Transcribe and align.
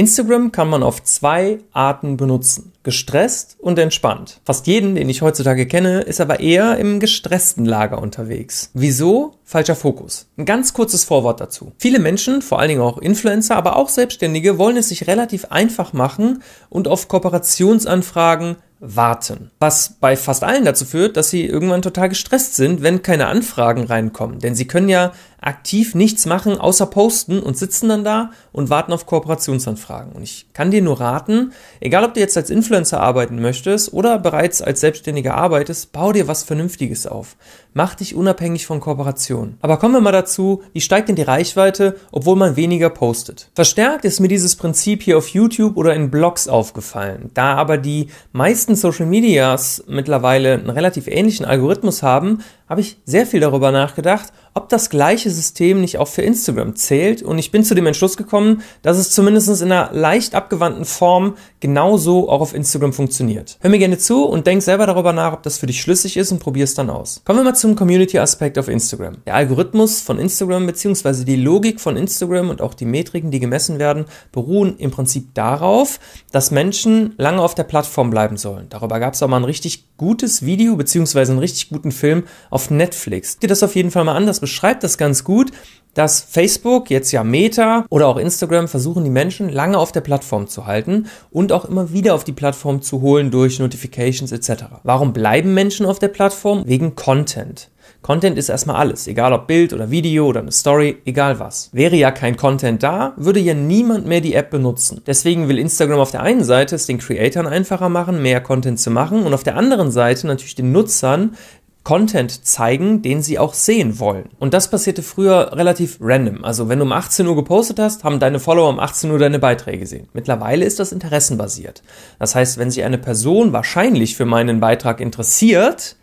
Instagram 0.00 0.50
kann 0.50 0.70
man 0.70 0.82
auf 0.82 1.02
zwei 1.02 1.58
Arten 1.74 2.16
benutzen. 2.16 2.72
Gestresst 2.82 3.56
und 3.58 3.78
entspannt. 3.78 4.40
Fast 4.44 4.66
jeden, 4.66 4.94
den 4.94 5.08
ich 5.10 5.20
heutzutage 5.20 5.66
kenne, 5.66 6.00
ist 6.00 6.20
aber 6.20 6.40
eher 6.40 6.78
im 6.78 6.98
gestressten 6.98 7.66
Lager 7.66 8.00
unterwegs. 8.00 8.70
Wieso? 8.72 9.34
Falscher 9.44 9.76
Fokus. 9.76 10.28
Ein 10.38 10.46
ganz 10.46 10.72
kurzes 10.72 11.04
Vorwort 11.04 11.40
dazu. 11.40 11.72
Viele 11.76 11.98
Menschen, 11.98 12.40
vor 12.40 12.58
allen 12.58 12.68
Dingen 12.68 12.80
auch 12.80 12.98
Influencer, 12.98 13.56
aber 13.56 13.76
auch 13.76 13.90
Selbstständige, 13.90 14.56
wollen 14.56 14.78
es 14.78 14.88
sich 14.88 15.06
relativ 15.06 15.46
einfach 15.46 15.92
machen 15.92 16.42
und 16.70 16.88
auf 16.88 17.08
Kooperationsanfragen 17.08 18.56
warten. 18.80 19.50
Was 19.60 19.96
bei 20.00 20.16
fast 20.16 20.42
allen 20.42 20.64
dazu 20.64 20.86
führt, 20.86 21.16
dass 21.16 21.28
sie 21.28 21.44
irgendwann 21.44 21.82
total 21.82 22.08
gestresst 22.08 22.56
sind, 22.56 22.82
wenn 22.82 23.02
keine 23.02 23.26
Anfragen 23.26 23.84
reinkommen. 23.84 24.38
Denn 24.38 24.54
sie 24.54 24.66
können 24.66 24.88
ja 24.88 25.12
aktiv 25.40 25.94
nichts 25.94 26.26
machen, 26.26 26.58
außer 26.58 26.86
posten 26.86 27.40
und 27.40 27.58
sitzen 27.58 27.90
dann 27.90 28.04
da 28.04 28.30
und 28.52 28.70
warten 28.70 28.92
auf 28.92 29.06
Kooperationsanfragen. 29.06 30.12
Und 30.12 30.22
ich 30.22 30.46
kann 30.54 30.70
dir 30.70 30.80
nur 30.80 30.98
raten, 31.00 31.52
egal 31.80 32.04
ob 32.04 32.14
du 32.14 32.20
jetzt 32.20 32.36
als 32.36 32.48
Influencer 32.48 32.69
arbeiten 32.76 33.40
möchtest 33.40 33.92
oder 33.92 34.18
bereits 34.18 34.62
als 34.62 34.80
Selbstständiger 34.80 35.34
arbeitest, 35.34 35.92
bau 35.92 36.12
dir 36.12 36.28
was 36.28 36.42
Vernünftiges 36.42 37.06
auf. 37.06 37.36
Mach 37.72 37.94
dich 37.94 38.14
unabhängig 38.14 38.66
von 38.66 38.80
Kooperationen. 38.80 39.56
Aber 39.60 39.76
kommen 39.76 39.94
wir 39.94 40.00
mal 40.00 40.10
dazu, 40.10 40.62
wie 40.72 40.80
steigt 40.80 41.08
denn 41.08 41.16
die 41.16 41.22
Reichweite, 41.22 41.96
obwohl 42.10 42.36
man 42.36 42.56
weniger 42.56 42.90
postet? 42.90 43.50
Verstärkt 43.54 44.04
ist 44.04 44.18
mir 44.18 44.28
dieses 44.28 44.56
Prinzip 44.56 45.02
hier 45.02 45.18
auf 45.18 45.28
YouTube 45.28 45.76
oder 45.76 45.94
in 45.94 46.10
Blogs 46.10 46.48
aufgefallen. 46.48 47.30
Da 47.34 47.54
aber 47.54 47.78
die 47.78 48.08
meisten 48.32 48.74
Social 48.74 49.06
Medias 49.06 49.84
mittlerweile 49.86 50.54
einen 50.54 50.70
relativ 50.70 51.06
ähnlichen 51.06 51.46
Algorithmus 51.46 52.02
haben, 52.02 52.42
habe 52.68 52.80
ich 52.80 52.98
sehr 53.04 53.26
viel 53.26 53.40
darüber 53.40 53.70
nachgedacht, 53.70 54.32
ob 54.54 54.68
das 54.68 54.90
gleiche 54.90 55.30
System 55.30 55.80
nicht 55.80 55.98
auch 55.98 56.08
für 56.08 56.22
Instagram 56.22 56.74
zählt. 56.76 57.22
Und 57.22 57.38
ich 57.38 57.50
bin 57.50 57.64
zu 57.64 57.74
dem 57.74 57.86
Entschluss 57.86 58.16
gekommen, 58.16 58.62
dass 58.82 58.98
es 58.98 59.10
zumindest 59.10 59.48
in 59.60 59.70
einer 59.70 59.92
leicht 59.92 60.34
abgewandten 60.34 60.84
Form 60.84 61.34
genauso 61.60 62.28
auch 62.28 62.40
auf 62.40 62.54
Instagram 62.54 62.92
funktioniert. 62.92 63.58
Hör 63.60 63.70
mir 63.70 63.78
gerne 63.78 63.98
zu 63.98 64.24
und 64.24 64.46
denk 64.46 64.62
selber 64.62 64.86
darüber 64.86 65.12
nach, 65.12 65.32
ob 65.32 65.42
das 65.42 65.58
für 65.58 65.66
dich 65.66 65.80
schlüssig 65.80 66.16
ist 66.16 66.32
und 66.32 66.40
probier 66.40 66.64
es 66.64 66.74
dann 66.74 66.90
aus. 66.90 67.22
Kommen 67.24 67.38
wir 67.40 67.44
mal 67.44 67.54
zum 67.54 67.76
Community-Aspekt 67.76 68.58
auf 68.58 68.68
Instagram. 68.68 69.18
Der 69.26 69.34
Algorithmus 69.34 70.00
von 70.00 70.18
Instagram 70.18 70.66
bzw. 70.66 71.24
die 71.24 71.36
Logik 71.36 71.80
von 71.80 71.96
Instagram 71.96 72.50
und 72.50 72.60
auch 72.60 72.74
die 72.74 72.84
Metriken, 72.86 73.30
die 73.30 73.40
gemessen 73.40 73.78
werden, 73.78 74.06
beruhen 74.32 74.76
im 74.78 74.90
Prinzip 74.90 75.34
darauf, 75.34 76.00
dass 76.32 76.50
Menschen 76.50 77.14
lange 77.18 77.42
auf 77.42 77.54
der 77.54 77.64
Plattform 77.64 78.10
bleiben 78.10 78.36
sollen. 78.36 78.66
Darüber 78.70 78.98
gab 79.00 79.14
es 79.14 79.22
auch 79.22 79.28
mal 79.28 79.36
ein 79.36 79.44
richtig 79.44 79.96
gutes 79.96 80.44
Video 80.44 80.76
bzw. 80.76 81.20
einen 81.20 81.38
richtig 81.38 81.68
guten 81.68 81.92
Film 81.92 82.24
auf 82.48 82.70
Netflix. 82.70 83.38
Dir 83.38 83.48
das 83.48 83.62
auf 83.62 83.76
jeden 83.76 83.90
Fall 83.90 84.04
mal 84.04 84.16
an, 84.16 84.26
beschreibt 84.40 84.82
das 84.82 84.98
ganz 84.98 85.24
gut, 85.24 85.52
dass 85.94 86.20
Facebook, 86.20 86.90
jetzt 86.90 87.12
ja 87.12 87.24
Meta 87.24 87.84
oder 87.90 88.06
auch 88.06 88.16
Instagram 88.16 88.68
versuchen, 88.68 89.04
die 89.04 89.10
Menschen 89.10 89.48
lange 89.48 89.78
auf 89.78 89.92
der 89.92 90.00
Plattform 90.00 90.46
zu 90.46 90.66
halten 90.66 91.06
und 91.30 91.52
auch 91.52 91.64
immer 91.64 91.92
wieder 91.92 92.14
auf 92.14 92.24
die 92.24 92.32
Plattform 92.32 92.82
zu 92.82 93.00
holen 93.00 93.30
durch 93.30 93.58
Notifications 93.58 94.32
etc. 94.32 94.64
Warum 94.84 95.12
bleiben 95.12 95.54
Menschen 95.54 95.86
auf 95.86 95.98
der 95.98 96.08
Plattform? 96.08 96.62
Wegen 96.66 96.94
Content. 96.94 97.70
Content 98.02 98.38
ist 98.38 98.48
erstmal 98.48 98.76
alles, 98.76 99.06
egal 99.08 99.32
ob 99.34 99.46
Bild 99.46 99.74
oder 99.74 99.90
Video 99.90 100.26
oder 100.26 100.40
eine 100.40 100.52
Story, 100.52 100.98
egal 101.04 101.38
was. 101.38 101.68
Wäre 101.72 101.96
ja 101.96 102.10
kein 102.10 102.36
Content 102.36 102.82
da, 102.82 103.12
würde 103.16 103.40
ja 103.40 103.52
niemand 103.52 104.06
mehr 104.06 104.22
die 104.22 104.34
App 104.34 104.50
benutzen. 104.50 105.02
Deswegen 105.06 105.48
will 105.48 105.58
Instagram 105.58 106.00
auf 106.00 106.10
der 106.10 106.22
einen 106.22 106.44
Seite 106.44 106.76
es 106.76 106.86
den 106.86 106.98
Creatoren 106.98 107.46
einfacher 107.46 107.90
machen, 107.90 108.22
mehr 108.22 108.40
Content 108.40 108.80
zu 108.80 108.90
machen 108.90 109.24
und 109.24 109.34
auf 109.34 109.42
der 109.42 109.56
anderen 109.56 109.90
Seite 109.90 110.26
natürlich 110.26 110.54
den 110.54 110.72
Nutzern 110.72 111.34
Content 111.82 112.44
zeigen, 112.46 113.00
den 113.02 113.22
sie 113.22 113.38
auch 113.38 113.54
sehen 113.54 113.98
wollen. 113.98 114.28
Und 114.38 114.52
das 114.52 114.70
passierte 114.70 115.02
früher 115.02 115.52
relativ 115.56 115.98
random. 116.00 116.44
Also 116.44 116.68
wenn 116.68 116.78
du 116.78 116.84
um 116.84 116.92
18 116.92 117.26
Uhr 117.26 117.36
gepostet 117.36 117.78
hast, 117.78 118.04
haben 118.04 118.20
deine 118.20 118.38
Follower 118.38 118.68
um 118.68 118.78
18 118.78 119.10
Uhr 119.10 119.18
deine 119.18 119.38
Beiträge 119.38 119.78
gesehen. 119.78 120.08
Mittlerweile 120.12 120.64
ist 120.64 120.78
das 120.78 120.92
interessenbasiert. 120.92 121.82
Das 122.18 122.34
heißt, 122.34 122.58
wenn 122.58 122.70
sich 122.70 122.84
eine 122.84 122.98
Person 122.98 123.52
wahrscheinlich 123.52 124.14
für 124.16 124.26
meinen 124.26 124.60
Beitrag 124.60 125.00
interessiert, 125.00 125.96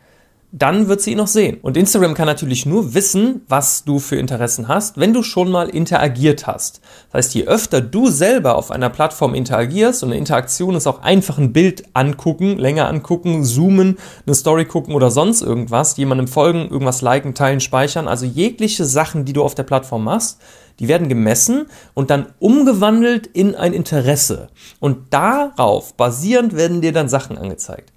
dann 0.51 0.87
wird 0.87 1.01
sie 1.01 1.11
ihn 1.11 1.17
noch 1.17 1.27
sehen. 1.27 1.57
Und 1.61 1.75
Instagram 1.75 2.13
kann 2.13 2.25
natürlich 2.25 2.65
nur 2.65 2.93
wissen, 2.93 3.41
was 3.49 3.83
du 3.83 3.99
für 3.99 4.15
Interessen 4.15 4.69
hast, 4.69 4.97
wenn 4.97 5.11
du 5.11 5.21
schon 5.21 5.52
mal 5.52 5.67
interagiert 5.67 6.47
hast. 6.47 6.80
Das 7.11 7.25
heißt, 7.25 7.35
je 7.35 7.45
öfter 7.45 7.81
du 7.81 8.08
selber 8.08 8.55
auf 8.55 8.71
einer 8.71 8.89
Plattform 8.89 9.36
interagierst, 9.36 10.03
und 10.03 10.09
eine 10.09 10.17
Interaktion 10.17 10.75
ist 10.75 10.87
auch 10.87 11.02
einfach 11.02 11.37
ein 11.37 11.52
Bild 11.52 11.83
angucken, 11.93 12.57
länger 12.57 12.87
angucken, 12.87 13.43
zoomen, 13.43 13.97
eine 14.25 14.36
Story 14.36 14.65
gucken 14.65 14.95
oder 14.95 15.11
sonst 15.11 15.41
irgendwas, 15.41 15.97
jemandem 15.97 16.30
folgen, 16.30 16.69
irgendwas 16.69 17.02
liken, 17.02 17.33
teilen, 17.33 17.59
speichern, 17.59 18.07
also 18.07 18.25
jegliche 18.25 18.86
Sachen, 18.86 19.25
die 19.25 19.33
du 19.33 19.43
auf 19.43 19.55
der 19.55 19.63
Plattform 19.63 20.05
machst, 20.05 20.39
die 20.80 20.87
werden 20.87 21.09
gemessen 21.09 21.65
und 21.93 22.09
dann 22.09 22.27
umgewandelt 22.39 23.27
in 23.27 23.55
ein 23.55 23.73
Interesse. 23.73 24.47
Und 24.80 25.13
darauf 25.13 25.95
basierend 25.95 26.55
werden 26.55 26.81
dir 26.81 26.93
dann 26.93 27.09
Sachen 27.09 27.37
angezeigt. 27.37 27.91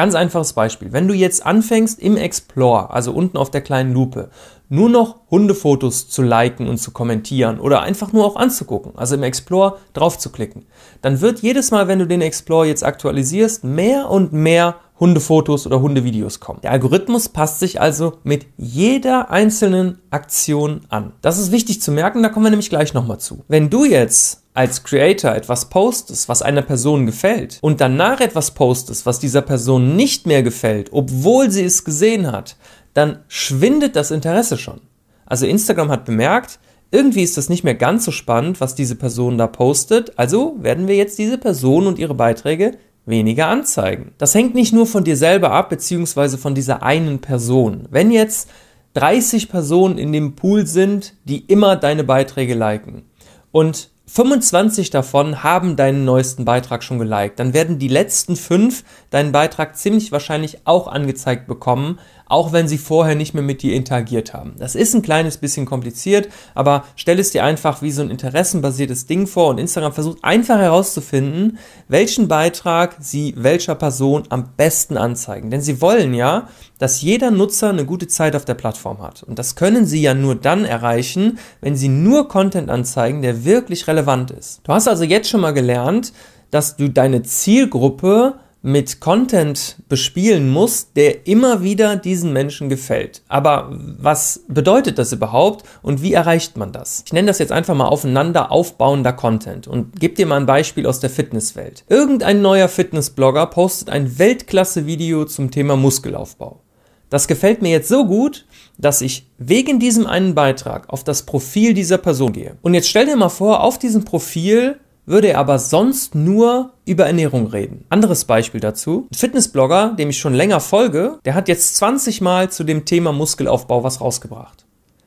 Ganz 0.00 0.14
einfaches 0.14 0.54
Beispiel. 0.54 0.94
Wenn 0.94 1.08
du 1.08 1.12
jetzt 1.12 1.44
anfängst 1.44 2.00
im 2.00 2.16
Explore, 2.16 2.88
also 2.88 3.12
unten 3.12 3.36
auf 3.36 3.50
der 3.50 3.60
kleinen 3.60 3.92
Lupe, 3.92 4.30
nur 4.70 4.88
noch 4.88 5.16
Hundefotos 5.30 6.08
zu 6.08 6.22
liken 6.22 6.68
und 6.68 6.78
zu 6.78 6.92
kommentieren 6.92 7.60
oder 7.60 7.82
einfach 7.82 8.12
nur 8.12 8.24
auch 8.24 8.36
anzugucken, 8.36 8.92
also 8.96 9.16
im 9.16 9.22
Explore 9.24 9.78
drauf 9.92 10.16
zu 10.16 10.30
klicken, 10.30 10.64
dann 11.02 11.20
wird 11.20 11.40
jedes 11.40 11.72
Mal, 11.72 11.88
wenn 11.88 11.98
du 11.98 12.06
den 12.06 12.22
Explore 12.22 12.66
jetzt 12.66 12.84
aktualisierst, 12.84 13.64
mehr 13.64 14.08
und 14.08 14.32
mehr 14.32 14.76
Hundefotos 15.00 15.66
oder 15.66 15.80
Hundevideos 15.80 16.40
kommen. 16.40 16.60
Der 16.62 16.70
Algorithmus 16.72 17.30
passt 17.30 17.58
sich 17.58 17.80
also 17.80 18.18
mit 18.22 18.46
jeder 18.58 19.30
einzelnen 19.30 19.98
Aktion 20.10 20.82
an. 20.90 21.14
Das 21.22 21.38
ist 21.38 21.52
wichtig 21.52 21.80
zu 21.80 21.90
merken, 21.90 22.22
da 22.22 22.28
kommen 22.28 22.46
wir 22.46 22.50
nämlich 22.50 22.68
gleich 22.68 22.94
nochmal 22.94 23.18
zu. 23.18 23.42
Wenn 23.48 23.70
du 23.70 23.86
jetzt 23.86 24.42
als 24.52 24.82
Creator 24.82 25.34
etwas 25.34 25.70
postest, 25.70 26.28
was 26.28 26.42
einer 26.42 26.62
Person 26.62 27.06
gefällt 27.06 27.58
und 27.62 27.80
danach 27.80 28.20
etwas 28.20 28.50
postest, 28.50 29.06
was 29.06 29.18
dieser 29.18 29.42
Person 29.42 29.96
nicht 29.96 30.26
mehr 30.26 30.42
gefällt, 30.42 30.90
obwohl 30.92 31.50
sie 31.50 31.64
es 31.64 31.84
gesehen 31.84 32.30
hat, 32.30 32.56
dann 33.00 33.24
schwindet 33.28 33.96
das 33.96 34.10
Interesse 34.10 34.58
schon. 34.58 34.82
Also 35.24 35.46
Instagram 35.46 35.90
hat 35.90 36.04
bemerkt, 36.04 36.58
irgendwie 36.90 37.22
ist 37.22 37.38
das 37.38 37.48
nicht 37.48 37.64
mehr 37.64 37.74
ganz 37.74 38.04
so 38.04 38.10
spannend, 38.10 38.60
was 38.60 38.74
diese 38.74 38.94
Person 38.94 39.38
da 39.38 39.46
postet, 39.46 40.18
also 40.18 40.56
werden 40.60 40.86
wir 40.86 40.96
jetzt 40.96 41.18
diese 41.18 41.38
Person 41.38 41.86
und 41.86 41.98
ihre 41.98 42.14
Beiträge 42.14 42.76
weniger 43.06 43.46
anzeigen. 43.46 44.12
Das 44.18 44.34
hängt 44.34 44.54
nicht 44.54 44.74
nur 44.74 44.86
von 44.86 45.04
dir 45.04 45.16
selber 45.16 45.52
ab, 45.52 45.70
beziehungsweise 45.70 46.36
von 46.36 46.54
dieser 46.54 46.82
einen 46.82 47.20
Person. 47.20 47.86
Wenn 47.90 48.10
jetzt 48.10 48.50
30 48.94 49.48
Personen 49.48 49.96
in 49.96 50.12
dem 50.12 50.36
Pool 50.36 50.66
sind, 50.66 51.14
die 51.24 51.38
immer 51.46 51.76
deine 51.76 52.04
Beiträge 52.04 52.54
liken 52.54 53.04
und 53.50 53.88
25 54.12 54.90
davon 54.90 55.44
haben 55.44 55.76
deinen 55.76 56.04
neuesten 56.04 56.44
Beitrag 56.44 56.82
schon 56.82 56.98
geliked. 56.98 57.38
Dann 57.38 57.54
werden 57.54 57.78
die 57.78 57.86
letzten 57.86 58.34
fünf 58.34 58.82
deinen 59.10 59.30
Beitrag 59.30 59.76
ziemlich 59.76 60.10
wahrscheinlich 60.10 60.62
auch 60.64 60.88
angezeigt 60.88 61.46
bekommen, 61.46 62.00
auch 62.30 62.52
wenn 62.52 62.68
sie 62.68 62.78
vorher 62.78 63.16
nicht 63.16 63.34
mehr 63.34 63.42
mit 63.42 63.62
dir 63.62 63.74
interagiert 63.74 64.32
haben. 64.32 64.54
Das 64.58 64.74
ist 64.74 64.94
ein 64.94 65.02
kleines 65.02 65.36
bisschen 65.38 65.66
kompliziert, 65.66 66.28
aber 66.54 66.84
stell 66.94 67.18
es 67.18 67.32
dir 67.32 67.44
einfach 67.44 67.82
wie 67.82 67.90
so 67.90 68.02
ein 68.02 68.10
interessenbasiertes 68.10 69.06
Ding 69.06 69.26
vor 69.26 69.48
und 69.48 69.58
Instagram 69.58 69.92
versucht 69.92 70.18
einfach 70.22 70.58
herauszufinden, 70.58 71.58
welchen 71.88 72.28
Beitrag 72.28 72.96
sie 73.00 73.34
welcher 73.36 73.74
Person 73.74 74.22
am 74.28 74.50
besten 74.56 74.96
anzeigen. 74.96 75.50
Denn 75.50 75.60
sie 75.60 75.80
wollen 75.80 76.14
ja, 76.14 76.48
dass 76.78 77.02
jeder 77.02 77.32
Nutzer 77.32 77.70
eine 77.70 77.84
gute 77.84 78.06
Zeit 78.06 78.36
auf 78.36 78.44
der 78.44 78.54
Plattform 78.54 79.02
hat. 79.02 79.24
Und 79.24 79.38
das 79.38 79.56
können 79.56 79.84
sie 79.84 80.00
ja 80.00 80.14
nur 80.14 80.36
dann 80.36 80.64
erreichen, 80.64 81.38
wenn 81.60 81.76
sie 81.76 81.88
nur 81.88 82.28
Content 82.28 82.70
anzeigen, 82.70 83.22
der 83.22 83.44
wirklich 83.44 83.88
relevant 83.88 84.30
ist. 84.30 84.60
Du 84.62 84.72
hast 84.72 84.86
also 84.86 85.02
jetzt 85.02 85.28
schon 85.28 85.40
mal 85.40 85.52
gelernt, 85.52 86.12
dass 86.52 86.76
du 86.76 86.88
deine 86.88 87.22
Zielgruppe 87.22 88.36
mit 88.62 89.00
Content 89.00 89.76
bespielen 89.88 90.50
muss, 90.50 90.92
der 90.92 91.26
immer 91.26 91.62
wieder 91.62 91.96
diesen 91.96 92.32
Menschen 92.32 92.68
gefällt. 92.68 93.22
Aber 93.28 93.70
was 93.70 94.44
bedeutet 94.48 94.98
das 94.98 95.12
überhaupt 95.12 95.64
und 95.82 96.02
wie 96.02 96.12
erreicht 96.12 96.56
man 96.56 96.72
das? 96.72 97.02
Ich 97.06 97.12
nenne 97.12 97.28
das 97.28 97.38
jetzt 97.38 97.52
einfach 97.52 97.74
mal 97.74 97.86
aufeinander 97.86 98.52
aufbauender 98.52 99.14
Content 99.14 99.66
und 99.66 99.98
gebe 99.98 100.14
dir 100.14 100.26
mal 100.26 100.36
ein 100.36 100.46
Beispiel 100.46 100.86
aus 100.86 101.00
der 101.00 101.10
Fitnesswelt. 101.10 101.84
Irgendein 101.88 102.42
neuer 102.42 102.68
Fitnessblogger 102.68 103.46
postet 103.46 103.88
ein 103.88 104.18
Weltklasse-Video 104.18 105.24
zum 105.24 105.50
Thema 105.50 105.76
Muskelaufbau. 105.76 106.60
Das 107.08 107.26
gefällt 107.26 107.60
mir 107.60 107.70
jetzt 107.70 107.88
so 107.88 108.06
gut, 108.06 108.46
dass 108.78 109.00
ich 109.00 109.26
wegen 109.36 109.80
diesem 109.80 110.06
einen 110.06 110.34
Beitrag 110.34 110.88
auf 110.88 111.02
das 111.02 111.24
Profil 111.24 111.74
dieser 111.74 111.98
Person 111.98 112.32
gehe. 112.32 112.56
Und 112.62 112.74
jetzt 112.74 112.88
stell 112.88 113.06
dir 113.06 113.16
mal 113.16 113.30
vor, 113.30 113.62
auf 113.64 113.78
diesem 113.78 114.04
Profil 114.04 114.78
würde 115.10 115.28
er 115.28 115.38
aber 115.38 115.58
sonst 115.58 116.14
nur 116.14 116.72
über 116.86 117.06
Ernährung 117.06 117.48
reden. 117.48 117.84
Anderes 117.88 118.24
Beispiel 118.24 118.60
dazu. 118.60 119.08
Ein 119.12 119.18
Fitnessblogger, 119.18 119.94
dem 119.98 120.10
ich 120.10 120.18
schon 120.18 120.34
länger 120.34 120.60
folge, 120.60 121.18
der 121.24 121.34
hat 121.34 121.48
jetzt 121.48 121.76
20 121.76 122.20
Mal 122.20 122.50
zu 122.50 122.64
dem 122.64 122.84
Thema 122.84 123.12
Muskelaufbau 123.12 123.82
was 123.82 124.00
rausgebracht. 124.00 124.64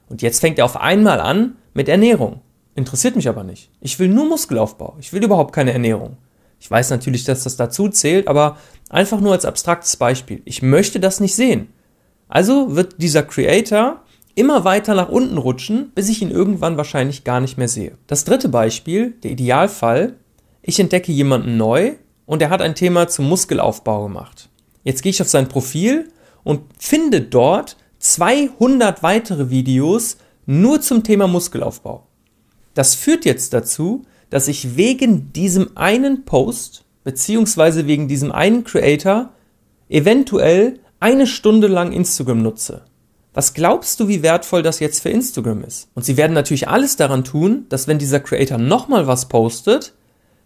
Und 0.10 0.22
jetzt 0.22 0.42
fängt 0.42 0.60
er 0.60 0.66
auf 0.66 0.80
einmal 0.80 1.20
an 1.20 1.56
mit 1.74 1.88
Ernährung. 1.88 2.42
Interessiert 2.76 3.16
mich 3.16 3.30
aber 3.30 3.44
nicht. 3.44 3.72
Ich 3.82 3.98
will 3.98 4.10
nur 4.10 4.28
Muskelaufbau. 4.28 4.98
Ich 5.00 5.14
will 5.14 5.24
überhaupt 5.24 5.54
keine 5.54 5.74
Ernährung. 5.74 6.18
Ich 6.60 6.70
weiß 6.70 6.90
natürlich, 6.90 7.24
dass 7.24 7.44
das 7.44 7.56
dazu 7.56 7.90
zählt, 7.90 8.28
aber 8.28 8.58
einfach 8.90 9.20
nur 9.20 9.32
als 9.32 9.46
abstraktes 9.46 9.98
Beispiel. 9.98 10.42
Ich 10.46 10.62
möchte 10.62 11.00
das 11.00 11.20
nicht 11.20 11.36
sehen. 11.36 11.70
Also 12.28 12.76
wird 12.76 13.02
dieser 13.02 13.24
Creator 13.24 14.02
immer 14.36 14.64
weiter 14.64 14.96
nach 14.96 15.10
unten 15.10 15.38
rutschen, 15.38 15.92
bis 15.94 16.10
ich 16.10 16.22
ihn 16.22 16.32
irgendwann 16.32 16.78
wahrscheinlich 16.78 17.24
gar 17.24 17.40
nicht 17.40 17.58
mehr 17.58 17.68
sehe. 17.68 17.98
Das 18.08 18.26
dritte 18.26 18.50
Beispiel, 18.50 19.12
der 19.24 19.32
Idealfall, 19.32 20.16
ich 20.62 20.80
entdecke 20.80 21.12
jemanden 21.12 21.58
neu 21.58 21.94
und 22.26 22.42
er 22.42 22.50
hat 22.50 22.62
ein 22.62 22.76
Thema 22.76 23.08
zum 23.08 23.28
Muskelaufbau 23.30 24.04
gemacht. 24.04 24.50
Jetzt 24.84 25.04
gehe 25.04 25.12
ich 25.12 25.22
auf 25.22 25.30
sein 25.30 25.50
Profil 25.50 26.10
und 26.44 26.62
finde 26.78 27.22
dort 27.22 27.78
200 28.00 29.04
weitere 29.04 29.50
Videos 29.50 30.18
nur 30.46 30.82
zum 30.82 31.04
Thema 31.04 31.28
Muskelaufbau. 31.28 32.08
Das 32.74 32.96
führt 32.96 33.26
jetzt 33.26 33.54
dazu, 33.54 34.04
dass 34.30 34.48
ich 34.48 34.76
wegen 34.76 35.32
diesem 35.32 35.78
einen 35.78 36.26
Post 36.26 36.84
beziehungsweise 37.04 37.88
wegen 37.88 38.08
diesem 38.08 38.32
einen 38.32 38.64
Creator 38.64 39.30
eventuell 39.90 40.80
eine 41.00 41.28
Stunde 41.28 41.68
lang 41.68 41.92
Instagram 41.92 42.42
nutze. 42.42 42.86
Was 43.34 43.54
glaubst 43.54 44.00
du, 44.00 44.08
wie 44.08 44.22
wertvoll 44.22 44.62
das 44.62 44.80
jetzt 44.80 45.02
für 45.02 45.10
Instagram 45.10 45.64
ist? 45.64 45.90
Und 45.96 46.06
sie 46.06 46.18
werden 46.18 46.34
natürlich 46.34 46.68
alles 46.68 46.96
daran 46.96 47.24
tun, 47.24 47.66
dass 47.70 47.88
wenn 47.88 47.98
dieser 47.98 48.20
Creator 48.20 48.60
nochmal 48.60 49.08
was 49.08 49.28
postet, 49.28 49.94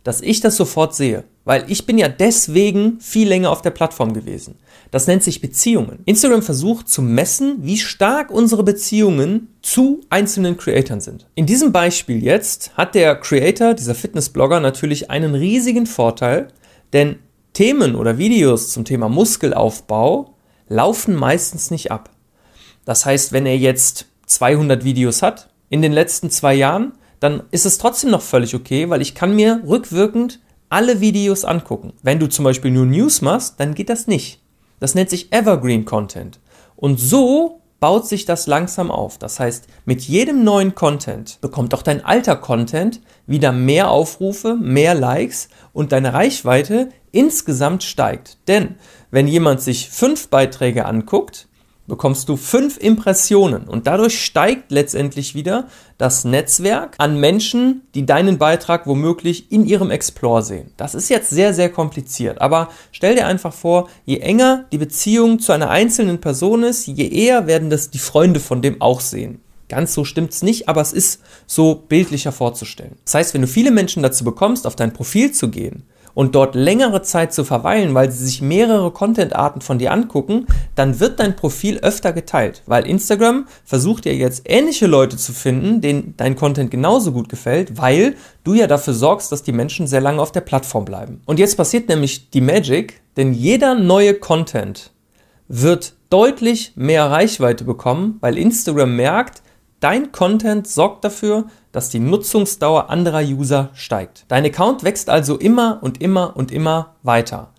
dass 0.04 0.22
ich 0.22 0.39
das 0.39 0.56
sofort 0.56 0.95
sehe. 0.95 1.25
Weil 1.44 1.66
ich 1.68 1.86
bin 1.86 1.98
ja 1.98 2.07
deswegen 2.07 3.00
viel 3.01 3.28
länger 3.28 3.51
auf 3.51 3.62
der 3.62 3.72
Plattform 3.72 4.13
gewesen. 4.13 4.56
Das 4.89 5.06
nennt 5.06 5.22
sich 5.22 5.42
Beziehungen. 5.42 6.00
Instagram 6.06 6.42
versucht 6.42 6.88
zu 6.88 7.01
messen, 7.01 7.57
wie 7.60 7.78
stark 7.78 8.31
unsere 8.31 8.63
Beziehungen 8.63 9.50
zu 9.62 10.00
einzelnen 10.10 10.56
Creatoren 10.56 11.01
sind. 11.01 11.28
In 11.36 11.45
diesem 11.45 11.74
Beispiel 11.74 12.24
jetzt 12.24 12.72
hat 12.78 12.95
der 12.95 13.16
Creator, 13.16 13.74
dieser 13.74 13.95
Fitnessblogger, 13.95 14.62
natürlich 14.62 15.12
einen 15.12 15.36
riesigen 15.36 15.88
Vorteil, 15.88 16.48
denn 16.94 17.18
Themen 17.51 17.95
oder 17.95 18.18
Videos 18.18 18.69
zum 18.69 18.86
Thema 18.86 19.10
Muskelaufbau 19.10 20.36
laufen 20.69 21.16
meistens 21.16 21.69
nicht 21.69 21.92
ab. 21.92 22.12
Das 22.88 23.06
heißt, 23.06 23.34
wenn 23.34 23.45
er 23.45 23.57
jetzt 23.57 24.06
200 24.28 24.86
Videos 24.86 25.22
hat 25.22 25.50
in 25.69 25.81
den 25.81 25.92
letzten 25.92 26.30
zwei 26.30 26.54
Jahren, 26.54 26.94
dann 27.19 27.44
ist 27.51 27.66
es 27.66 27.80
trotzdem 27.80 28.12
noch 28.12 28.22
völlig 28.22 28.56
okay, 28.56 28.89
weil 28.89 29.01
ich 29.01 29.13
kann 29.13 29.36
mir 29.36 29.62
rückwirkend 29.68 30.39
alle 30.69 31.01
Videos 31.01 31.44
angucken. 31.44 31.92
Wenn 32.01 32.18
du 32.18 32.28
zum 32.28 32.45
Beispiel 32.45 32.72
nur 32.72 32.86
News 32.86 33.22
machst, 33.22 33.60
dann 33.60 33.75
geht 33.75 33.89
das 33.89 34.07
nicht. 34.07 34.42
Das 34.80 34.95
nennt 34.95 35.10
sich 35.10 35.34
Evergreen 35.34 35.84
Content. 35.84 36.39
Und 36.78 36.98
so 36.98 37.60
baut 37.81 38.07
sich 38.07 38.24
das 38.24 38.48
langsam 38.48 38.89
auf. 38.89 39.18
Das 39.18 39.38
heißt, 39.38 39.68
mit 39.84 40.04
jedem 40.04 40.45
neuen 40.45 40.74
Content 40.74 41.39
bekommt 41.42 41.74
auch 41.74 41.84
dein 41.84 42.06
alter 42.06 42.38
Content 42.38 43.01
wieder 43.25 43.51
mehr 43.51 43.92
Aufrufe, 43.92 44.56
mehr 44.56 44.95
Likes 44.95 45.50
und 45.74 45.92
deine 45.92 46.13
Reichweite 46.13 46.88
insgesamt 47.12 47.84
steigt. 47.84 48.38
Denn 48.48 48.75
wenn 49.12 49.28
jemand 49.28 49.60
sich 49.60 49.89
fünf 49.89 50.30
Beiträge 50.30 50.86
anguckt, 50.86 51.50
bekommst 51.88 52.30
du 52.30 52.36
fünf 52.36 52.78
Impressionen 52.78 53.63
und 53.63 53.88
dadurch 53.88 54.24
steigt 54.24 54.72
letztendlich 54.72 55.36
wieder 55.36 55.68
das 55.98 56.25
Netzwerk 56.25 56.95
an 56.98 57.19
Menschen, 57.19 57.81
die 57.95 58.06
deinen 58.06 58.38
Beitrag 58.38 58.86
womöglich 58.86 59.51
in 59.51 59.66
ihrem 59.66 59.89
Explore 59.89 60.44
sehen. 60.44 60.72
Das 60.78 60.94
ist 60.94 61.10
jetzt 61.10 61.30
sehr, 61.30 61.54
sehr 61.54 61.69
kompliziert, 61.69 62.42
aber 62.42 62.69
stell 62.92 63.16
dir 63.16 63.25
einfach 63.25 63.54
vor, 63.54 63.89
je 64.06 64.18
enger 64.18 64.66
die 64.72 64.78
Beziehung 64.78 65.39
zu 65.39 65.54
einer 65.54 65.69
einzelnen 65.69 66.19
Person 66.19 66.63
ist, 66.63 66.88
je 66.88 67.07
eher 67.07 67.48
werden 67.48 67.69
das 67.69 67.89
die 67.89 68.00
Freunde 68.00 68.39
von 68.39 68.62
dem 68.62 68.81
auch 68.81 69.00
sehen. 69.00 69.42
Ganz 69.69 69.94
so 69.94 70.06
stimmt's 70.06 70.44
nicht, 70.44 70.69
aber 70.69 70.81
es 70.81 70.94
ist 70.94 71.22
so 71.45 71.75
bildlicher 71.75 72.31
vorzustellen. 72.31 72.98
Das 73.04 73.16
heißt, 73.16 73.34
wenn 73.34 73.42
du 73.42 73.48
viele 73.48 73.72
Menschen 73.72 74.01
dazu 74.01 74.24
bekommst, 74.24 74.66
auf 74.66 74.78
dein 74.78 74.94
Profil 74.94 75.31
zu 75.31 75.50
gehen 75.50 75.84
und 76.18 76.34
dort 76.34 76.56
längere 76.56 77.04
Zeit 77.04 77.31
zu 77.31 77.44
verweilen, 77.44 77.94
weil 77.94 78.12
sie 78.12 78.25
sich 78.25 78.42
mehrere 78.42 78.90
Content-Arten 78.90 79.62
von 79.62 79.78
dir 79.78 79.92
angucken, 79.92 80.48
dann 80.74 81.00
wird 81.00 81.19
dein 81.19 81.36
Profil 81.36 81.78
öfter 81.78 82.12
geteilt, 82.12 82.64
weil 82.66 82.88
Instagram 82.88 83.46
versucht 83.64 84.08
ja 84.08 84.14
jetzt 84.14 84.42
ähnliche 84.46 84.88
Leute 84.88 85.16
zu 85.16 85.31
finden, 85.31 85.80
denen 85.80 86.16
dein 86.18 86.36
Content 86.36 86.72
genauso 86.72 87.12
gut 87.12 87.30
gefällt, 87.30 87.78
weil 87.78 88.16
du 88.44 88.56
ja 88.56 88.66
dafür 88.66 88.96
sorgst, 88.96 89.31
dass 89.31 89.44
die 89.44 89.52
Menschen 89.52 89.86
sehr 89.86 90.02
lange 90.02 90.19
auf 90.19 90.31
der 90.31 90.42
Plattform 90.42 90.86
bleiben. 90.86 91.22
Und 91.28 91.38
jetzt 91.38 91.56
passiert 91.56 91.88
nämlich 91.88 92.31
die 92.31 92.42
Magic, 92.42 93.00
denn 93.16 93.31
jeder 93.31 93.75
neue 93.75 94.16
Content 94.16 94.90
wird 95.48 95.94
deutlich 96.10 96.72
mehr 96.75 97.12
Reichweite 97.12 97.63
bekommen, 97.63 98.18
weil 98.22 98.40
Instagram 98.40 98.96
merkt, 98.96 99.44
Dein 99.79 100.12
Content 100.12 100.68
sorgt 100.68 101.03
dafür, 101.03 101.45
dass 101.71 101.89
die 101.89 102.00
Nutzungsdauer 102.00 102.89
anderer 102.89 103.21
User 103.21 103.69
steigt. 103.74 104.25
Dein 104.27 104.45
Account 104.45 104.83
wächst 104.83 105.09
also 105.09 105.38
immer 105.38 105.79
und 105.81 106.01
immer 106.01 106.35
und 106.35 106.51
immer 106.51 106.95
weiter. 107.03 107.50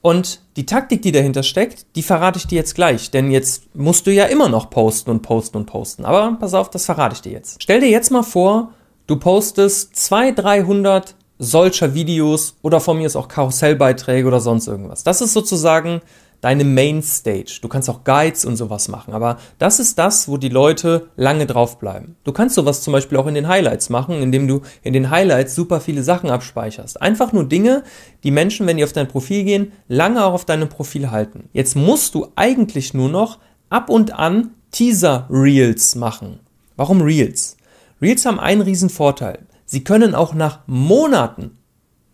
Und 0.00 0.40
die 0.56 0.66
Taktik, 0.66 1.02
die 1.02 1.12
dahinter 1.12 1.42
steckt, 1.42 1.86
die 1.96 2.02
verrate 2.02 2.38
ich 2.38 2.46
dir 2.46 2.56
jetzt 2.56 2.74
gleich, 2.74 3.10
denn 3.10 3.30
jetzt 3.30 3.74
musst 3.74 4.06
du 4.06 4.12
ja 4.12 4.26
immer 4.26 4.48
noch 4.48 4.70
posten 4.70 5.10
und 5.10 5.22
posten 5.22 5.56
und 5.56 5.66
posten. 5.66 6.04
Aber 6.04 6.36
pass 6.38 6.54
auf, 6.54 6.70
das 6.70 6.84
verrate 6.84 7.14
ich 7.14 7.22
dir 7.22 7.32
jetzt. 7.32 7.62
Stell 7.62 7.80
dir 7.80 7.88
jetzt 7.88 8.10
mal 8.10 8.22
vor, 8.22 8.72
du 9.06 9.16
postest 9.16 9.96
200, 9.96 10.44
300 10.44 11.14
solcher 11.38 11.94
Videos 11.94 12.56
oder 12.62 12.80
von 12.80 12.98
mir 12.98 13.06
ist 13.06 13.16
auch 13.16 13.28
Karussellbeiträge 13.28 14.28
oder 14.28 14.40
sonst 14.40 14.68
irgendwas. 14.68 15.02
Das 15.02 15.20
ist 15.20 15.32
sozusagen 15.32 16.00
deine 16.44 16.64
Main 16.64 17.02
Stage. 17.02 17.58
Du 17.62 17.68
kannst 17.68 17.88
auch 17.88 18.04
Guides 18.04 18.44
und 18.44 18.56
sowas 18.56 18.88
machen, 18.88 19.14
aber 19.14 19.38
das 19.58 19.80
ist 19.80 19.98
das, 19.98 20.28
wo 20.28 20.36
die 20.36 20.50
Leute 20.50 21.08
lange 21.16 21.46
drauf 21.46 21.78
bleiben. 21.78 22.16
Du 22.22 22.32
kannst 22.32 22.54
sowas 22.54 22.82
zum 22.82 22.92
Beispiel 22.92 23.16
auch 23.16 23.26
in 23.26 23.34
den 23.34 23.48
Highlights 23.48 23.88
machen, 23.88 24.20
indem 24.20 24.46
du 24.46 24.60
in 24.82 24.92
den 24.92 25.08
Highlights 25.08 25.54
super 25.54 25.80
viele 25.80 26.02
Sachen 26.02 26.28
abspeicherst. 26.28 27.00
Einfach 27.00 27.32
nur 27.32 27.48
Dinge, 27.48 27.82
die 28.24 28.30
Menschen, 28.30 28.66
wenn 28.66 28.76
die 28.76 28.84
auf 28.84 28.92
dein 28.92 29.08
Profil 29.08 29.44
gehen, 29.44 29.72
lange 29.88 30.22
auch 30.22 30.34
auf 30.34 30.44
deinem 30.44 30.68
Profil 30.68 31.10
halten. 31.10 31.48
Jetzt 31.54 31.76
musst 31.76 32.14
du 32.14 32.28
eigentlich 32.36 32.92
nur 32.92 33.08
noch 33.08 33.38
ab 33.70 33.88
und 33.88 34.12
an 34.12 34.50
Teaser 34.70 35.26
Reels 35.30 35.94
machen. 35.94 36.40
Warum 36.76 37.00
Reels? 37.00 37.56
Reels 38.02 38.26
haben 38.26 38.38
einen 38.38 38.60
riesen 38.60 38.90
Vorteil. 38.90 39.46
Sie 39.64 39.82
können 39.82 40.14
auch 40.14 40.34
nach 40.34 40.60
Monaten, 40.66 41.56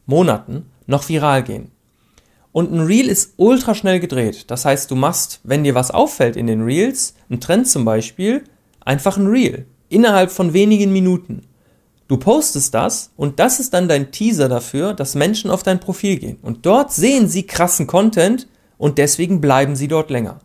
Monaten 0.06 0.70
noch 0.86 1.08
viral 1.08 1.42
gehen. 1.42 1.72
Und 2.52 2.72
ein 2.72 2.80
Reel 2.80 3.08
ist 3.08 3.34
ultra 3.36 3.74
schnell 3.74 4.00
gedreht. 4.00 4.50
Das 4.50 4.64
heißt, 4.64 4.90
du 4.90 4.96
machst, 4.96 5.40
wenn 5.44 5.64
dir 5.64 5.74
was 5.74 5.90
auffällt 5.90 6.36
in 6.36 6.46
den 6.46 6.62
Reels, 6.62 7.14
ein 7.30 7.40
Trend 7.40 7.68
zum 7.68 7.84
Beispiel, 7.84 8.44
einfach 8.80 9.16
ein 9.16 9.26
Reel. 9.26 9.66
Innerhalb 9.88 10.30
von 10.30 10.52
wenigen 10.52 10.92
Minuten. 10.92 11.42
Du 12.08 12.16
postest 12.16 12.74
das 12.74 13.12
und 13.16 13.38
das 13.38 13.60
ist 13.60 13.72
dann 13.72 13.88
dein 13.88 14.10
Teaser 14.10 14.48
dafür, 14.48 14.94
dass 14.94 15.14
Menschen 15.14 15.48
auf 15.48 15.62
dein 15.62 15.78
Profil 15.78 16.16
gehen. 16.16 16.38
Und 16.42 16.66
dort 16.66 16.92
sehen 16.92 17.28
sie 17.28 17.44
krassen 17.44 17.86
Content 17.86 18.48
und 18.78 18.98
deswegen 18.98 19.40
bleiben 19.40 19.76
sie 19.76 19.86
dort 19.86 20.10
länger. 20.10 20.40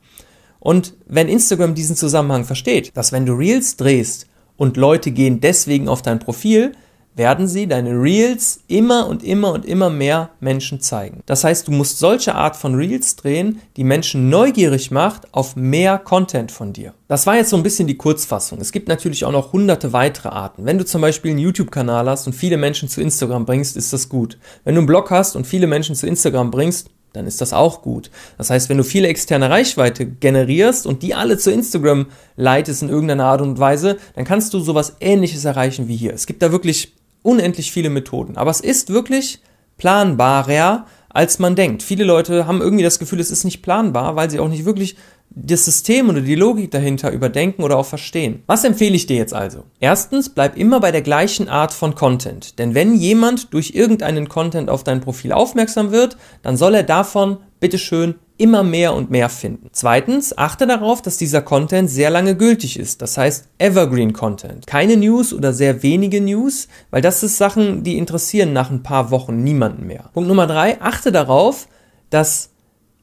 Und 0.60 0.94
wenn 1.08 1.28
Instagram 1.28 1.74
diesen 1.74 1.96
Zusammenhang 1.96 2.44
versteht, 2.46 2.96
dass 2.96 3.12
wenn 3.12 3.26
du 3.26 3.34
Reels 3.34 3.78
drehst 3.78 4.28
und 4.58 4.78
Leute 4.78 5.10
gehen 5.10 5.40
deswegen 5.40 5.88
auf 5.88 6.04
dein 6.04 6.20
Profil, 6.20 6.74
werden 7.16 7.48
sie 7.48 7.68
deine 7.68 7.92
Reels 7.92 8.60
immer 8.68 9.08
und 9.08 9.24
immer 9.24 9.54
und 9.54 9.66
immer 9.66 9.90
mehr 9.90 10.32
Menschen 10.40 10.82
zeigen. 10.82 11.22
Das 11.26 11.44
heißt, 11.44 11.68
du 11.68 11.72
musst 11.72 12.00
solche 12.00 12.36
Art 12.36 12.56
von 12.56 12.76
Reels 12.76 13.16
drehen, 13.16 13.62
die 13.78 13.84
Menschen 13.84 14.30
neugierig 14.30 14.92
macht 14.92 15.34
auf 15.34 15.56
mehr 15.56 15.98
Content 15.98 16.52
von 16.52 16.74
dir. 16.74 16.94
Das 17.08 17.26
war 17.26 17.36
jetzt 17.36 17.50
so 17.50 17.58
ein 17.58 17.64
bisschen 17.64 17.88
die 17.88 17.98
Kurzfassung. 17.98 18.60
Es 18.60 18.72
gibt 18.72 18.88
natürlich 18.88 19.26
auch 19.26 19.32
noch 19.32 19.54
hunderte 19.54 19.94
weitere 19.94 20.30
Arten. 20.30 20.66
Wenn 20.66 20.78
du 20.78 20.86
zum 20.86 21.02
Beispiel 21.02 21.32
einen 21.32 21.40
YouTube-Kanal 21.40 22.10
hast 22.10 22.28
und 22.28 22.34
viele 22.34 22.58
Menschen 22.58 22.90
zu 22.90 23.02
Instagram 23.02 23.46
bringst, 23.46 23.78
ist 23.78 23.94
das 23.94 24.10
gut. 24.10 24.38
Wenn 24.64 24.76
du 24.76 24.80
einen 24.80 24.88
Blog 24.88 25.12
hast 25.12 25.36
und 25.36 25.48
viele 25.48 25.68
Menschen 25.68 25.96
zu 25.96 26.08
Instagram 26.08 26.52
bringst, 26.52 26.90
dann 27.14 27.28
ist 27.28 27.42
das 27.42 27.54
auch 27.54 27.82
gut. 27.82 28.12
Das 28.38 28.50
heißt, 28.50 28.70
wenn 28.70 28.78
du 28.78 28.84
viele 28.84 29.08
externe 29.08 29.50
Reichweite 29.50 30.06
generierst 30.06 30.86
und 30.86 31.02
die 31.02 31.16
alle 31.16 31.38
zu 31.38 31.52
Instagram 31.52 32.08
leitest 32.36 32.84
in 32.84 32.90
irgendeiner 32.90 33.26
Art 33.26 33.42
und 33.42 33.60
Weise, 33.60 33.98
dann 34.16 34.26
kannst 34.26 34.54
du 34.54 34.60
sowas 34.60 34.98
ähnliches 35.00 35.46
erreichen 35.46 35.88
wie 35.88 35.96
hier. 35.96 36.14
Es 36.14 36.26
gibt 36.26 36.42
da 36.42 36.52
wirklich 36.52 36.94
unendlich 37.26 37.72
viele 37.72 37.90
Methoden. 37.90 38.38
Aber 38.38 38.52
es 38.52 38.62
ist 38.62 38.90
wirklich 38.90 39.40
planbarer, 39.78 40.86
als 41.10 41.40
man 41.40 41.56
denkt. 41.56 41.82
Viele 41.82 42.04
Leute 42.04 42.46
haben 42.46 42.62
irgendwie 42.62 42.84
das 42.84 43.00
Gefühl, 43.00 43.20
es 43.20 43.32
ist 43.32 43.46
nicht 43.46 43.62
planbar, 43.62 44.16
weil 44.16 44.30
sie 44.30 44.40
auch 44.40 44.50
nicht 44.50 44.66
wirklich 44.66 44.98
das 45.36 45.66
System 45.66 46.10
oder 46.10 46.22
die 46.22 46.36
Logik 46.36 46.72
dahinter 46.72 47.12
überdenken 47.12 47.64
oder 47.64 47.78
auch 47.78 47.86
verstehen. 47.86 48.44
Was 48.48 48.64
empfehle 48.64 48.96
ich 48.96 49.06
dir 49.06 49.18
jetzt 49.18 49.34
also? 49.34 49.64
Erstens, 49.80 50.30
bleib 50.30 50.58
immer 50.58 50.80
bei 50.80 50.92
der 50.92 51.02
gleichen 51.02 51.50
Art 51.50 51.74
von 51.74 51.94
Content. 51.94 52.58
Denn 52.58 52.74
wenn 52.74 52.96
jemand 52.96 53.54
durch 53.54 53.72
irgendeinen 53.76 54.30
Content 54.30 54.70
auf 54.70 54.84
dein 54.84 55.02
Profil 55.02 55.34
aufmerksam 55.34 55.92
wird, 55.92 56.16
dann 56.42 56.56
soll 56.56 56.76
er 56.76 56.84
davon 56.84 57.38
bitteschön 57.60 58.16
immer 58.38 58.64
mehr 58.64 58.94
und 58.94 59.12
mehr 59.12 59.30
finden. 59.30 59.70
Zweitens, 59.72 60.38
achte 60.38 60.68
darauf, 60.68 61.02
dass 61.02 61.18
dieser 61.18 61.42
Content 61.42 61.90
sehr 61.90 62.10
lange 62.10 62.36
gültig 62.36 62.78
ist. 62.78 63.02
Das 63.02 63.18
heißt 63.18 63.48
Evergreen 63.58 64.14
Content. 64.14 64.68
Keine 64.68 64.98
News 64.98 65.34
oder 65.34 65.54
sehr 65.54 65.84
wenige 65.84 66.22
News, 66.22 66.68
weil 66.92 67.02
das 67.02 67.24
ist 67.24 67.38
Sachen, 67.38 67.84
die 67.84 67.98
interessieren 67.98 68.54
nach 68.54 68.70
ein 68.70 68.84
paar 68.84 69.12
Wochen 69.12 69.44
niemanden 69.44 69.88
mehr. 69.88 70.10
Punkt 70.14 70.28
Nummer 70.28 70.48
drei, 70.48 70.82
achte 70.82 71.12
darauf, 71.12 71.68
dass 72.10 72.50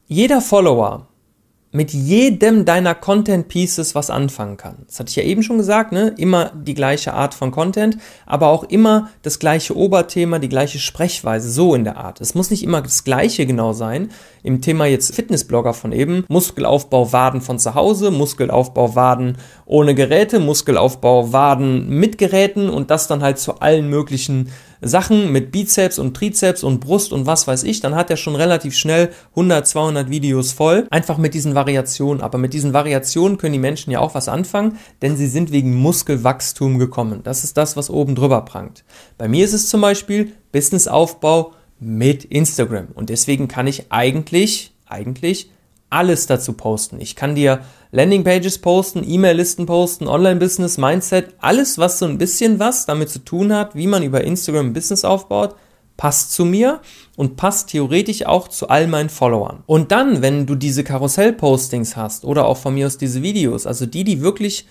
jeder 0.07 0.43
Follower 0.43 1.09
mit 1.75 1.93
jedem 1.95 2.67
deiner 2.67 2.95
Content 2.95 3.49
Pieces 3.49 3.95
was 3.95 4.11
anfangen 4.11 4.59
kann. 4.59 4.85
Das 4.87 5.01
hatte 5.01 5.09
ich 5.09 5.17
ja 5.17 5.23
eben 5.23 5.43
schon 5.43 5.57
gesagt, 5.57 5.91
ne? 5.91 6.15
Immer 6.19 6.53
die 6.55 6.75
gleiche 6.75 7.15
Art 7.15 7.33
von 7.33 7.51
Content, 7.51 7.97
aber 8.27 8.49
auch 8.49 8.65
immer 8.65 9.09
das 9.23 9.39
gleiche 9.39 9.75
Oberthema, 9.75 10.39
die 10.39 10.51
gleiche 10.51 10.79
Sprechweise, 10.79 11.51
so 11.51 11.75
in 11.75 11.85
der 11.85 11.97
Art. 11.97 12.21
Es 12.21 12.35
muss 12.35 12.51
nicht 12.51 12.63
immer 12.63 12.83
das 12.83 13.05
gleiche 13.05 13.47
genau 13.47 13.73
sein. 13.73 14.11
Im 14.43 14.61
Thema 14.61 14.85
jetzt 14.85 15.15
Fitnessblogger 15.15 15.73
von 15.73 15.93
eben, 15.93 16.25
Muskelaufbau 16.29 17.13
Waden 17.13 17.41
von 17.41 17.59
zu 17.59 17.75
Hause, 17.75 18.11
Muskelaufbau 18.11 18.95
Waden 18.95 19.39
ohne 19.65 19.95
Geräte, 19.95 20.41
Muskelaufbau 20.41 21.33
Waden 21.33 21.89
mit 21.89 22.19
Geräten 22.19 22.69
und 22.69 22.91
das 22.91 23.09
dann 23.09 23.23
halt 23.23 23.39
zu 23.39 23.61
allen 23.61 23.89
möglichen 23.89 24.51
Sachen 24.83 25.31
mit 25.31 25.53
Bizeps 25.53 25.99
und 25.99 26.17
Trizeps 26.17 26.65
und 26.65 26.81
Brust 26.81 27.13
und 27.13 27.27
was 27.27 27.47
weiß 27.47 27.63
ich, 27.63 27.81
dann 27.81 27.95
hat 27.95 28.11
er 28.11 28.17
schon 28.17 28.35
relativ 28.35 28.77
schnell 28.77 29.11
100, 29.31 29.67
200 29.67 30.11
Videos 30.11 30.53
voll. 30.53 30.87
Einfach 30.91 31.19
mit 31.19 31.35
diesen 31.35 31.55
Variationen. 31.55 32.23
Aber 32.23 32.37
mit 32.39 32.53
diesen 32.53 32.73
Variationen 32.73 33.39
können 33.39 33.53
die 33.53 33.59
Menschen 33.59 33.93
ja 33.93 34.01
auch 34.01 34.15
was 34.15 34.29
anfangen, 34.29 34.79
denn 35.01 35.17
sie 35.17 35.29
sind 35.29 35.53
wegen 35.53 35.75
Muskelwachstum 35.75 36.79
gekommen. 36.79 37.21
Das 37.23 37.45
ist 37.45 37.57
das, 37.57 37.77
was 37.77 37.91
oben 37.91 38.15
drüber 38.15 38.45
prangt. 38.45 38.85
Bei 39.19 39.29
mir 39.29 39.45
ist 39.45 39.53
es 39.53 39.69
zum 39.69 39.81
Beispiel 39.81 40.33
Businessaufbau 40.51 41.53
mit 41.79 42.25
Instagram. 42.25 42.89
Und 42.95 43.09
deswegen 43.09 43.49
kann 43.49 43.67
ich 43.67 43.87
eigentlich, 43.91 44.75
eigentlich 44.87 45.51
alles 45.93 46.27
dazu 46.27 46.55
posten. 46.55 47.01
Ich 47.01 47.17
kann 47.17 47.35
dir 47.35 47.61
Landingpages 47.91 48.59
posten, 48.59 49.05
E-Mail-Listen 49.07 49.67
posten, 49.67 50.09
Online-Business, 50.09 50.79
Mindset, 50.79 51.35
alles, 51.39 51.79
was 51.79 51.99
so 51.99 52.07
ein 52.07 52.19
bisschen 52.19 52.59
was 52.59 52.87
damit 52.87 53.11
zu 53.11 53.19
tun 53.19 53.53
hat, 53.53 53.75
wie 53.75 53.87
man 53.87 54.03
über 54.03 54.25
Instagram 54.25 54.67
ein 54.67 54.73
Business 54.73 55.05
aufbaut, 55.05 55.55
passt 55.97 56.33
zu 56.33 56.45
mir 56.45 56.81
und 57.17 57.37
passt 57.37 57.69
theoretisch 57.69 58.25
auch 58.25 58.49
zu 58.49 58.69
all 58.69 58.87
meinen 58.87 59.11
Followern. 59.11 59.63
Und 59.67 59.93
dann, 59.93 60.23
wenn 60.23 60.47
du 60.47 60.55
diese 60.55 60.85
Karussell-Postings 60.85 61.97
hast 61.97 62.25
oder 62.25 62.47
auch 62.47 62.57
von 62.57 62.75
mir 62.75 62.87
aus 62.87 62.97
diese 62.97 63.23
Videos, 63.23 63.67
also 63.67 63.85
die, 63.85 64.05
die 64.05 64.23
wirklich 64.23 64.67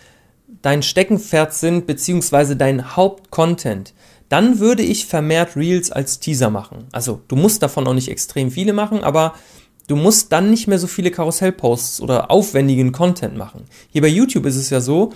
dein 0.62 0.84
Steckenpferd 0.84 1.54
sind, 1.54 1.86
beziehungsweise 1.88 2.56
dein 2.56 2.96
Hauptcontent, 2.96 3.94
dann 4.30 4.60
würde 4.60 4.82
ich 4.82 5.06
vermehrt 5.06 5.56
Reels 5.56 5.92
als 5.92 6.20
Teaser 6.20 6.50
machen. 6.50 6.86
Also 6.92 7.22
du 7.28 7.36
musst 7.36 7.62
davon 7.62 7.86
auch 7.88 7.94
nicht 7.94 8.10
extrem 8.10 8.50
viele 8.50 8.74
machen, 8.74 9.04
aber 9.04 9.34
Du 9.92 9.98
musst 9.98 10.32
dann 10.32 10.50
nicht 10.50 10.70
mehr 10.70 10.80
so 10.80 10.88
viele 10.88 11.12
Karussellposts 11.12 12.00
oder 12.00 12.32
aufwendigen 12.32 12.94
Content 12.94 13.36
machen. 13.36 13.66
Hier 13.90 14.02
bei 14.02 14.08
YouTube 14.08 14.46
ist 14.46 14.56
es 14.56 14.70
ja 14.70 14.80
so, 14.80 15.12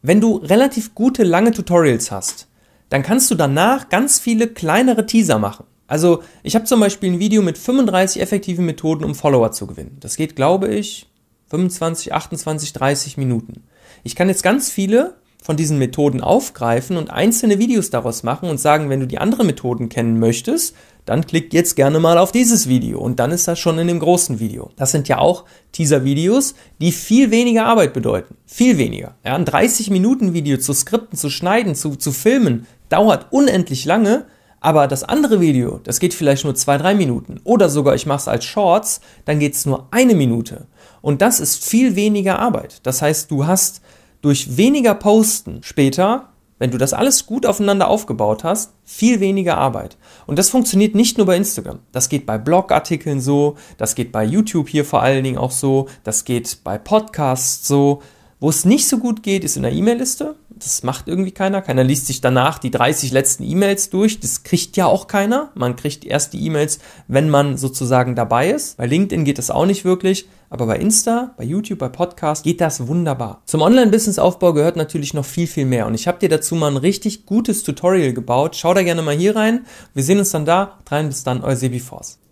wenn 0.00 0.20
du 0.20 0.36
relativ 0.36 0.94
gute 0.94 1.24
lange 1.24 1.50
Tutorials 1.50 2.12
hast, 2.12 2.46
dann 2.88 3.02
kannst 3.02 3.32
du 3.32 3.34
danach 3.34 3.88
ganz 3.88 4.20
viele 4.20 4.46
kleinere 4.46 5.06
Teaser 5.06 5.40
machen. 5.40 5.64
Also 5.88 6.22
ich 6.44 6.54
habe 6.54 6.66
zum 6.66 6.78
Beispiel 6.78 7.14
ein 7.14 7.18
Video 7.18 7.42
mit 7.42 7.58
35 7.58 8.22
effektiven 8.22 8.64
Methoden, 8.64 9.02
um 9.02 9.16
Follower 9.16 9.50
zu 9.50 9.66
gewinnen. 9.66 9.96
Das 9.98 10.14
geht, 10.14 10.36
glaube 10.36 10.68
ich, 10.68 11.08
25, 11.50 12.14
28, 12.14 12.74
30 12.74 13.16
Minuten. 13.16 13.64
Ich 14.04 14.14
kann 14.14 14.28
jetzt 14.28 14.44
ganz 14.44 14.70
viele 14.70 15.16
von 15.42 15.56
diesen 15.56 15.78
Methoden 15.78 16.20
aufgreifen 16.20 16.96
und 16.96 17.10
einzelne 17.10 17.58
Videos 17.58 17.90
daraus 17.90 18.22
machen 18.22 18.48
und 18.48 18.60
sagen, 18.60 18.88
wenn 18.88 19.00
du 19.00 19.08
die 19.08 19.18
anderen 19.18 19.46
Methoden 19.46 19.88
kennen 19.88 20.20
möchtest, 20.20 20.76
dann 21.06 21.26
klickt 21.26 21.54
jetzt 21.54 21.76
gerne 21.76 21.98
mal 22.00 22.18
auf 22.18 22.32
dieses 22.32 22.68
Video 22.68 22.98
und 22.98 23.18
dann 23.18 23.30
ist 23.30 23.48
das 23.48 23.58
schon 23.58 23.78
in 23.78 23.86
dem 23.86 24.00
großen 24.00 24.38
Video. 24.40 24.70
Das 24.76 24.90
sind 24.90 25.08
ja 25.08 25.18
auch 25.18 25.44
Teaser-Videos, 25.72 26.54
die 26.80 26.92
viel 26.92 27.30
weniger 27.30 27.64
Arbeit 27.64 27.94
bedeuten. 27.94 28.36
Viel 28.44 28.76
weniger. 28.76 29.14
Ja, 29.24 29.36
ein 29.36 29.44
30 29.44 29.90
Minuten 29.90 30.34
Video 30.34 30.58
zu 30.58 30.74
skripten, 30.74 31.16
zu 31.16 31.30
schneiden, 31.30 31.74
zu, 31.74 31.96
zu 31.96 32.12
filmen, 32.12 32.66
dauert 32.88 33.26
unendlich 33.30 33.84
lange, 33.84 34.26
aber 34.60 34.88
das 34.88 35.04
andere 35.04 35.40
Video, 35.40 35.80
das 35.84 36.00
geht 36.00 36.12
vielleicht 36.12 36.44
nur 36.44 36.56
zwei, 36.56 36.76
drei 36.76 36.94
Minuten. 36.94 37.40
Oder 37.44 37.68
sogar 37.68 37.94
ich 37.94 38.06
mache 38.06 38.18
es 38.18 38.28
als 38.28 38.44
Shorts, 38.44 39.00
dann 39.24 39.38
geht 39.38 39.54
es 39.54 39.64
nur 39.64 39.86
eine 39.92 40.14
Minute. 40.14 40.66
Und 41.02 41.22
das 41.22 41.38
ist 41.38 41.64
viel 41.64 41.94
weniger 41.94 42.40
Arbeit. 42.40 42.80
Das 42.82 43.00
heißt, 43.00 43.30
du 43.30 43.46
hast 43.46 43.80
durch 44.22 44.56
weniger 44.56 44.94
Posten 44.94 45.60
später, 45.62 46.30
wenn 46.58 46.70
du 46.70 46.78
das 46.78 46.92
alles 46.92 47.26
gut 47.26 47.46
aufeinander 47.46 47.88
aufgebaut 47.88 48.44
hast, 48.44 48.72
viel 48.84 49.20
weniger 49.20 49.58
Arbeit. 49.58 49.96
Und 50.26 50.38
das 50.38 50.48
funktioniert 50.48 50.94
nicht 50.94 51.18
nur 51.18 51.26
bei 51.26 51.36
Instagram. 51.36 51.80
Das 51.92 52.08
geht 52.08 52.26
bei 52.26 52.38
Blogartikeln 52.38 53.20
so, 53.20 53.56
das 53.76 53.94
geht 53.94 54.12
bei 54.12 54.24
YouTube 54.24 54.68
hier 54.68 54.84
vor 54.84 55.02
allen 55.02 55.24
Dingen 55.24 55.38
auch 55.38 55.50
so, 55.50 55.88
das 56.04 56.24
geht 56.24 56.58
bei 56.64 56.78
Podcasts 56.78 57.66
so. 57.66 58.02
Wo 58.38 58.50
es 58.50 58.66
nicht 58.66 58.86
so 58.86 58.98
gut 58.98 59.22
geht, 59.22 59.44
ist 59.44 59.56
in 59.56 59.62
der 59.62 59.72
E-Mail-Liste. 59.72 60.36
Das 60.58 60.82
macht 60.82 61.06
irgendwie 61.06 61.32
keiner. 61.32 61.60
Keiner 61.60 61.84
liest 61.84 62.06
sich 62.06 62.22
danach 62.22 62.58
die 62.58 62.70
30 62.70 63.12
letzten 63.12 63.44
E-Mails 63.44 63.90
durch. 63.90 64.20
Das 64.20 64.42
kriegt 64.42 64.76
ja 64.78 64.86
auch 64.86 65.06
keiner. 65.06 65.50
Man 65.54 65.76
kriegt 65.76 66.04
erst 66.06 66.32
die 66.32 66.46
E-Mails, 66.46 66.78
wenn 67.08 67.28
man 67.28 67.58
sozusagen 67.58 68.14
dabei 68.14 68.50
ist. 68.50 68.78
Bei 68.78 68.86
LinkedIn 68.86 69.26
geht 69.26 69.36
das 69.36 69.50
auch 69.50 69.66
nicht 69.66 69.84
wirklich. 69.84 70.28
Aber 70.48 70.66
bei 70.66 70.78
Insta, 70.78 71.34
bei 71.36 71.44
YouTube, 71.44 71.78
bei 71.78 71.90
Podcast 71.90 72.44
geht 72.44 72.62
das 72.62 72.86
wunderbar. 72.86 73.42
Zum 73.44 73.60
Online-Business-Aufbau 73.60 74.54
gehört 74.54 74.76
natürlich 74.76 75.12
noch 75.12 75.26
viel, 75.26 75.46
viel 75.46 75.66
mehr. 75.66 75.86
Und 75.86 75.94
ich 75.94 76.08
habe 76.08 76.18
dir 76.18 76.30
dazu 76.30 76.54
mal 76.54 76.70
ein 76.70 76.78
richtig 76.78 77.26
gutes 77.26 77.62
Tutorial 77.62 78.14
gebaut. 78.14 78.56
Schau 78.56 78.72
da 78.72 78.82
gerne 78.82 79.02
mal 79.02 79.14
hier 79.14 79.36
rein. 79.36 79.66
Wir 79.92 80.04
sehen 80.04 80.18
uns 80.18 80.30
dann 80.30 80.46
da. 80.46 80.78
Rein 80.88 81.08
bis 81.08 81.22
dann, 81.22 81.42
euer 81.44 81.56
Sebi 81.56 81.80
Force. 81.80 82.18